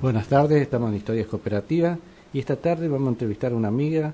[0.00, 1.98] Buenas tardes, estamos en Historias Cooperativas
[2.32, 4.12] y esta tarde vamos a entrevistar a una amiga,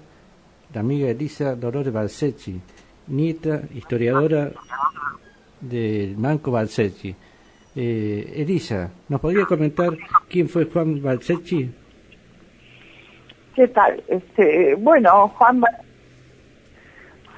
[0.74, 2.60] la amiga Elisa Dolores Balsecchi,
[3.08, 4.50] nieta, historiadora
[5.60, 7.14] del Manco Balsecchi.
[7.74, 9.96] Eh, Elisa, ¿nos podría comentar
[10.28, 11.70] quién fue Juan Balsecchi?
[13.54, 14.02] ¿Qué tal?
[14.08, 15.62] Este, bueno, Juan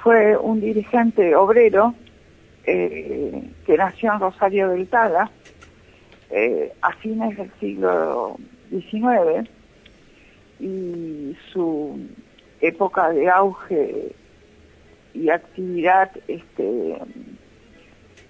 [0.03, 1.95] fue un dirigente obrero
[2.65, 5.31] eh, que nació en Rosario del Tala
[6.31, 8.37] eh, a fines del siglo
[8.71, 9.49] XIX
[10.61, 11.99] y su
[12.61, 14.15] época de auge
[15.15, 16.99] y actividad este,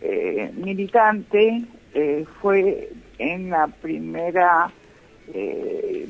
[0.01, 4.71] eh, militante eh, fue en la primera,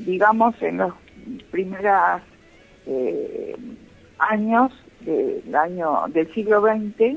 [0.04, 0.92] digamos, en los
[1.50, 2.20] primeros
[4.18, 7.16] años del año del siglo XX,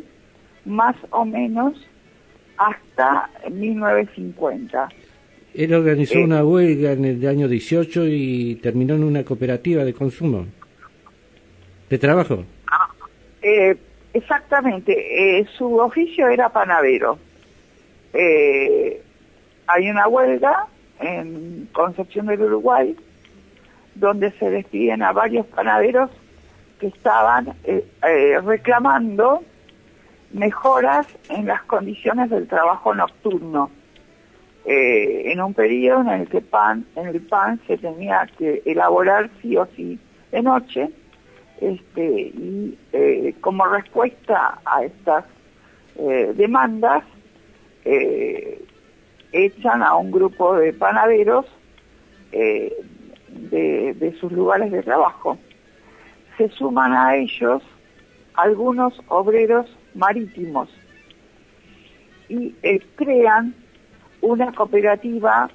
[0.63, 1.73] más o menos
[3.01, 4.89] hasta 1950.
[5.53, 10.45] Él organizó una huelga en el año 18 y terminó en una cooperativa de consumo,
[11.89, 12.45] de trabajo.
[13.41, 13.75] Eh,
[14.13, 17.19] exactamente, eh, su oficio era panadero.
[18.13, 19.01] Eh,
[19.67, 20.67] hay una huelga
[20.99, 22.95] en Concepción del Uruguay
[23.95, 26.09] donde se despiden a varios panaderos
[26.79, 27.53] que estaban
[28.43, 29.43] reclamando
[30.33, 33.69] mejoras en las condiciones del trabajo nocturno.
[34.63, 39.57] en un periodo en el que pan, en el pan se tenía que elaborar sí
[39.57, 39.99] o sí
[40.31, 40.91] de noche
[41.61, 45.25] este, y eh, como respuesta a estas
[45.95, 47.03] eh, demandas,
[47.85, 48.65] eh,
[49.31, 51.45] echan a un grupo de panaderos
[52.31, 52.73] de,
[53.93, 55.37] de sus lugares de trabajo.
[56.37, 57.61] Se suman a ellos
[58.33, 60.69] algunos obreros marítimos
[62.29, 62.53] y
[62.95, 63.53] crean
[64.21, 65.49] una cooperativa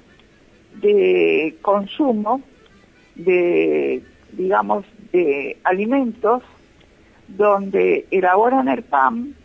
[0.75, 2.41] de consumo
[3.15, 6.43] de digamos de alimentos
[7.27, 9.35] donde elaboran el pan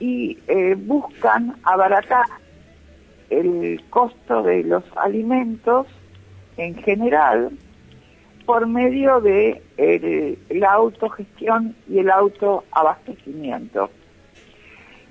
[0.00, 2.26] y eh, buscan abaratar
[3.30, 5.86] el costo de los alimentos
[6.56, 7.50] en general
[8.48, 9.60] por medio de
[10.48, 13.90] la autogestión y el autoabastecimiento.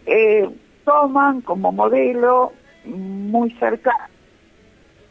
[0.07, 0.49] Eh,
[0.83, 2.51] toman como modelo
[2.83, 4.09] muy cerca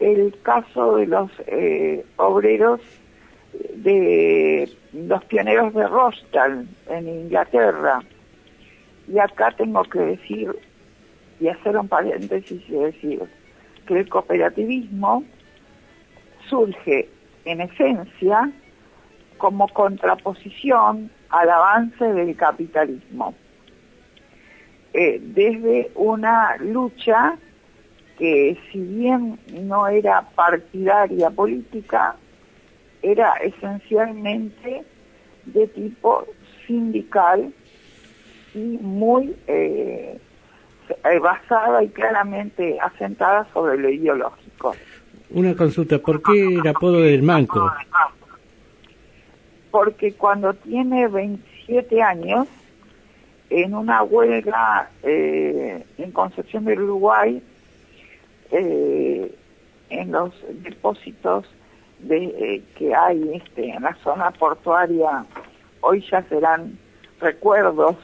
[0.01, 2.81] el caso de los eh, obreros
[3.75, 8.01] de los pioneros de Rostal en Inglaterra.
[9.07, 10.53] Y acá tengo que decir
[11.39, 13.21] y hacer un paréntesis y decir
[13.85, 15.23] que el cooperativismo
[16.49, 17.07] surge
[17.47, 18.51] en esencia
[19.37, 23.33] como contraposición al avance del capitalismo.
[24.93, 27.37] Eh, desde una lucha
[28.17, 32.15] que si bien no era partidaria política,
[33.01, 34.83] era esencialmente
[35.45, 36.25] de tipo
[36.65, 37.53] sindical
[38.55, 40.19] y muy eh,
[41.21, 44.75] basada y claramente asentada sobre lo ideológico.
[45.29, 47.71] Una consulta, ¿por qué el apodo del manco?
[49.71, 52.47] Porque cuando tiene 27 años,
[53.49, 57.41] en una huelga eh, en Concepción del Uruguay,
[58.51, 59.35] eh,
[59.89, 60.33] en los
[60.63, 61.45] depósitos
[61.99, 65.25] de, eh, que hay este, en la zona portuaria,
[65.81, 66.77] hoy ya serán
[67.19, 67.95] recuerdos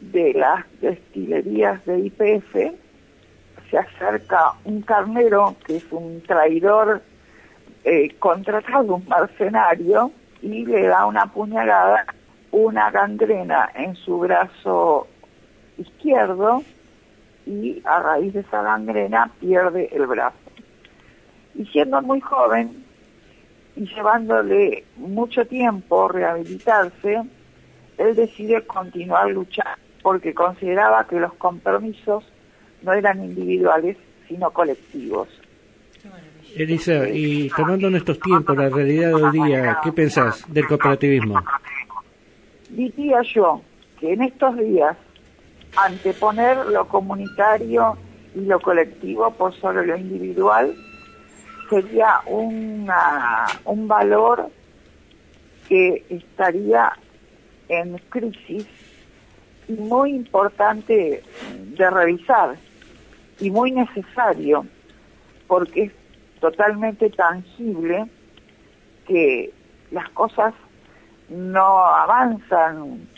[0.00, 2.72] de las destilerías de IPF,
[3.70, 7.02] se acerca un carnero que es un traidor
[7.84, 10.12] eh, contratado, un mercenario,
[10.42, 12.06] y le da una puñalada,
[12.50, 15.06] una gangrena en su brazo
[15.76, 16.62] izquierdo
[17.46, 20.36] y a raíz de esa gangrena pierde el brazo.
[21.54, 22.84] Y siendo muy joven,
[23.74, 27.22] y llevándole mucho tiempo rehabilitarse,
[27.96, 32.24] él decide continuar luchando porque consideraba que los compromisos
[32.82, 33.96] no eran individuales,
[34.28, 35.28] sino colectivos.
[36.56, 41.42] Elisa, y tomando en estos tiempos la realidad del día, ¿qué pensás del cooperativismo?
[42.70, 43.60] Diría yo
[44.00, 44.96] que en estos días
[45.76, 47.96] anteponer lo comunitario
[48.34, 50.74] y lo colectivo por sobre lo individual
[51.68, 54.50] sería una, un valor
[55.68, 56.92] que estaría
[57.68, 58.66] en crisis
[59.68, 61.22] y muy importante
[61.76, 62.56] de revisar
[63.40, 64.66] y muy necesario
[65.46, 65.92] porque es
[66.40, 68.06] totalmente tangible
[69.06, 69.52] que
[69.90, 70.54] las cosas
[71.28, 73.08] no avanzan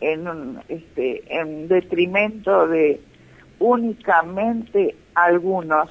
[0.00, 3.00] en, este, en detrimento de
[3.58, 5.90] únicamente algunos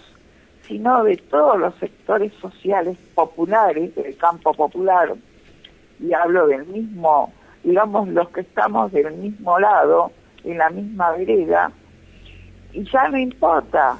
[0.67, 5.13] sino de todos los sectores sociales populares del campo popular,
[5.99, 7.33] y hablo del mismo,
[7.63, 10.11] digamos, los que estamos del mismo lado,
[10.43, 11.71] en la misma vereda,
[12.77, 13.97] y ya no importa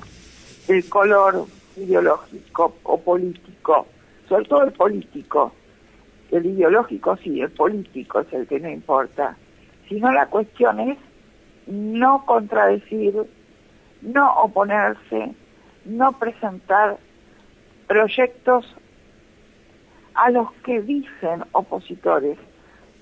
[0.67, 1.47] el color
[1.77, 3.87] ideológico o político,
[4.29, 5.51] sobre todo el político,
[6.29, 9.35] el ideológico sí, el político es el que no importa,
[9.89, 10.97] sino la cuestión es
[11.65, 13.15] no contradecir,
[14.03, 15.33] no oponerse,
[15.85, 16.97] no presentar
[17.87, 18.75] proyectos
[20.13, 22.37] a los que dicen opositores,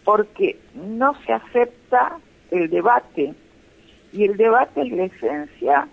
[0.06, 2.18] porque no se acepta
[2.52, 3.34] el debate,
[4.16, 5.88] y el debate es la esencia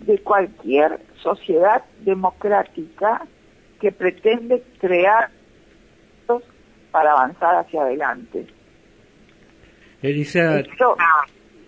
[0.00, 3.22] de cualquier sociedad democrática
[3.80, 5.30] que pretende crear
[6.90, 8.46] para avanzar hacia adelante.
[10.02, 10.96] Elisa, esto,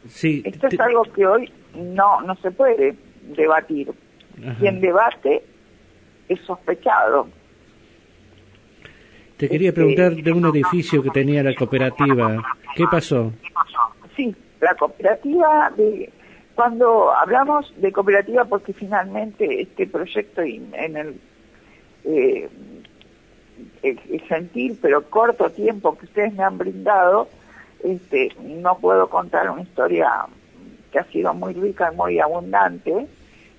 [0.06, 2.96] sí, esto es algo que hoy no no se puede
[3.36, 3.92] debatir.
[4.58, 5.42] Quien debate
[6.28, 7.28] es sospechado.
[9.36, 12.42] Te quería preguntar de un edificio que tenía la cooperativa.
[12.74, 13.32] ¿Qué pasó?
[14.16, 16.12] Sí, la cooperativa de
[16.54, 21.20] cuando hablamos de cooperativa porque finalmente este proyecto en el,
[22.04, 22.48] eh,
[24.28, 27.28] sentir pero corto tiempo que ustedes me han brindado
[27.82, 30.26] este no puedo contar una historia
[30.90, 33.06] que ha sido muy rica y muy abundante.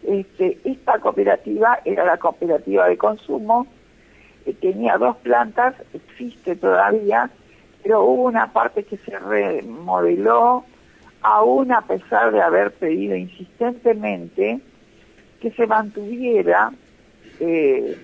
[0.03, 3.67] Este, esta cooperativa era la cooperativa de consumo,
[4.45, 7.29] eh, tenía dos plantas, existe todavía,
[7.83, 10.65] pero hubo una parte que se remodeló,
[11.21, 14.59] aún a pesar de haber pedido insistentemente
[15.39, 16.71] que se mantuviera
[17.39, 17.97] eh,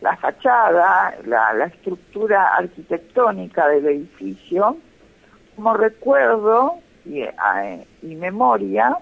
[0.00, 4.76] la fachada, la, estructura arquitectónica del edificio,
[5.54, 8.96] como recuerdo y, eh, y memoria,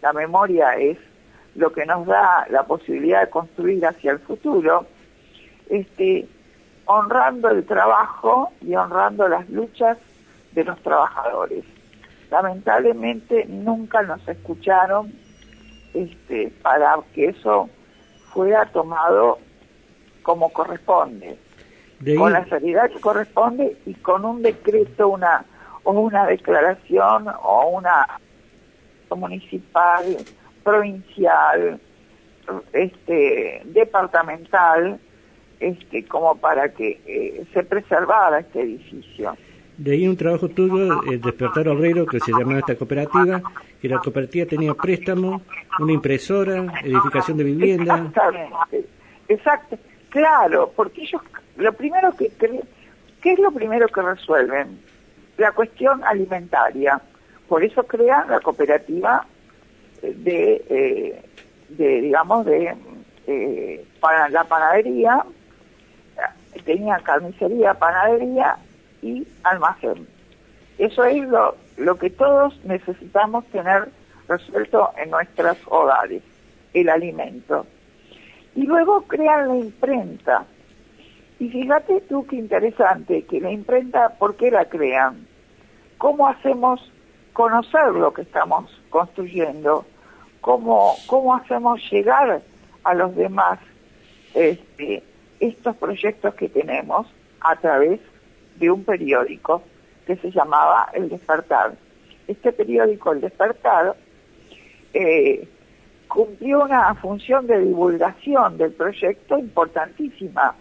[0.00, 0.98] la memoria es
[1.54, 4.86] lo que nos da la posibilidad de construir hacia el futuro,
[5.68, 6.28] este,
[6.84, 9.98] honrando el trabajo y honrando las luchas
[10.52, 11.64] de los trabajadores.
[12.30, 15.12] Lamentablemente nunca nos escucharon
[15.94, 17.68] este, para que eso
[18.32, 19.38] fuera tomado
[20.22, 21.38] como corresponde,
[22.16, 25.44] con la seriedad que corresponde y con un decreto, una
[25.84, 28.06] o una declaración o una
[29.16, 30.04] municipal
[30.62, 31.80] provincial,
[32.72, 35.00] este, departamental,
[35.60, 39.36] este, como para que eh, se preservara este edificio.
[39.78, 43.40] De ahí un trabajo tuyo, el Despertar Obrero, que se llamaba esta cooperativa,
[43.80, 45.42] que la cooperativa tenía préstamo,
[45.78, 47.94] una impresora, edificación de vivienda.
[47.94, 48.84] Exactamente,
[49.28, 49.78] exacto,
[50.08, 51.22] claro, porque ellos,
[51.56, 52.28] lo primero que,
[53.22, 54.80] ¿qué es lo primero que resuelven?
[55.36, 57.00] La cuestión alimentaria.
[57.48, 59.24] Por eso crean la cooperativa
[60.02, 61.22] de, eh,
[61.68, 62.74] de digamos, de
[63.28, 65.24] eh, para la panadería,
[66.64, 68.56] tenía carnicería, panadería
[69.02, 70.06] y almacén.
[70.78, 73.88] Eso es lo, lo que todos necesitamos tener
[74.28, 76.22] resuelto en nuestros hogares,
[76.74, 77.66] el alimento.
[78.54, 80.44] Y luego crean la imprenta.
[81.38, 85.26] Y fíjate tú qué interesante, que la imprenta, ¿por qué la crean?
[85.96, 86.92] ¿Cómo hacemos
[87.32, 89.86] conocer lo que estamos construyendo,
[90.40, 92.42] cómo, cómo hacemos llegar
[92.82, 93.60] a los demás
[94.34, 95.04] este,
[95.38, 97.06] estos proyectos que tenemos
[97.40, 98.00] a través
[98.58, 99.62] de un periódico
[100.06, 101.74] que se llamaba El Despertar.
[102.26, 103.96] Este periódico, El Despertar,
[104.94, 105.48] eh,
[106.08, 110.54] cumplió una función de divulgación del proyecto importantísima.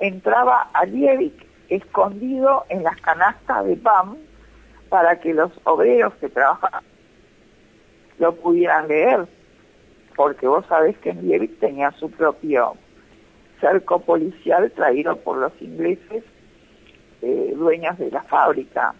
[0.00, 1.34] Entraba a Liebig
[1.68, 4.16] escondido en las canastas de PAM
[4.88, 6.82] para que los obreros que trabajaban
[8.18, 9.26] lo pudieran leer,
[10.16, 12.74] porque vos sabés que en Liebig tenía su propio
[13.60, 16.24] cerco policial traído por los ingleses,
[17.22, 18.94] eh, dueños de la fábrica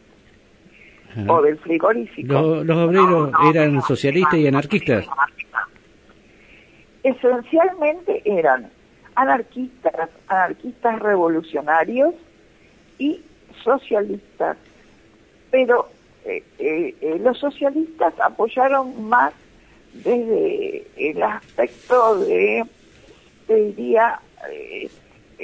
[1.26, 2.62] o del frigorífico.
[2.62, 5.06] ¿Los, obreros eran socialistas y anarquistas?
[7.02, 8.70] Esencialmente eran
[9.14, 12.14] anarquistas, anarquistas revolucionarios
[12.98, 13.22] y
[13.64, 14.56] socialistas
[15.50, 15.88] pero
[16.24, 19.32] eh, eh, eh, los socialistas apoyaron más
[19.92, 22.64] desde el aspecto de,
[23.46, 24.20] te diría,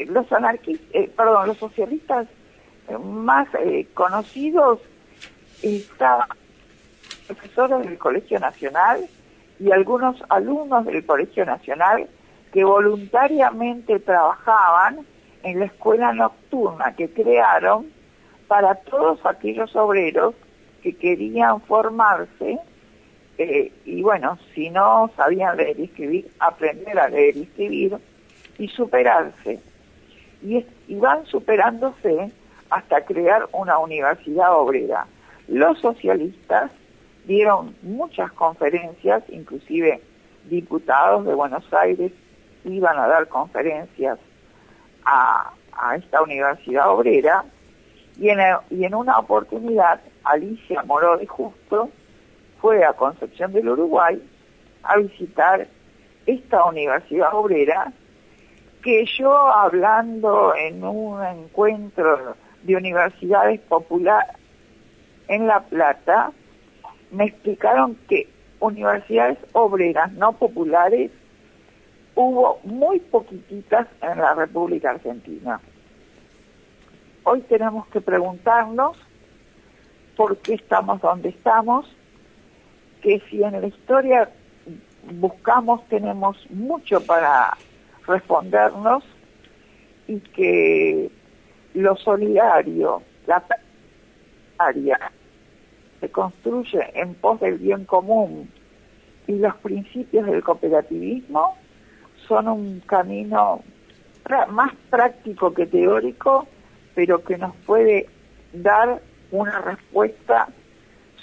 [0.07, 2.29] los anarquistas, perdón, los socialistas
[3.03, 3.49] más
[3.95, 4.81] conocidos
[5.63, 6.29] estaban
[7.27, 9.07] profesores del Colegio Nacional
[9.59, 12.09] y algunos alumnos del Colegio Nacional
[12.53, 15.01] que voluntariamente trabajaban
[15.43, 17.87] en la escuela nocturna que crearon
[18.47, 20.35] para todos aquellos obreros
[20.83, 22.59] que querían formarse
[23.37, 27.97] Eh, y bueno, si no sabían leer y escribir, aprender a leer y escribir
[28.59, 29.61] y superarse.
[30.43, 30.65] Y
[30.95, 32.31] van superándose
[32.75, 35.07] hasta crear una universidad obrera.
[35.47, 36.73] Los socialistas
[37.25, 40.03] dieron muchas conferencias, inclusive
[40.47, 42.11] diputados de Buenos Aires
[42.65, 44.19] iban a dar conferencias
[45.05, 45.53] a,
[45.97, 47.45] esta universidad obrera
[48.19, 48.39] y en,
[48.71, 51.91] y en una oportunidad Alicia Moró de Justo
[52.61, 54.21] fue a Concepción del Uruguay
[54.83, 55.69] a visitar
[56.27, 57.93] esta universidad obrera
[58.83, 64.37] que yo hablando en un encuentro de universidades populares
[65.29, 66.33] en La Plata,
[67.11, 68.29] me explicaron que
[68.61, 71.11] universidades obreras no populares
[72.15, 75.61] hubo muy poquititas en la República Argentina.
[77.25, 78.97] Hoy tenemos que preguntarnos
[80.17, 81.87] por qué estamos donde estamos,
[83.03, 84.31] que si en la historia
[85.13, 87.57] buscamos tenemos mucho para
[88.07, 89.05] respondernos
[90.07, 91.11] y que
[91.75, 93.43] lo solidario, la
[94.59, 95.13] área
[96.01, 98.51] se construye en pos del bien común
[99.27, 101.57] y los principios del cooperativismo
[102.29, 103.63] son un camino
[104.49, 106.47] más práctico que teórico,
[106.95, 108.09] pero que nos puede
[108.53, 109.01] dar
[109.31, 110.49] una respuesta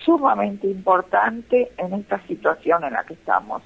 [0.03, 3.60] sumamente importante en esta situación en la que estamos.